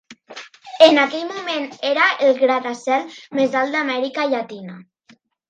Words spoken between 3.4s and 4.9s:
més alt d'Amèrica Llatina.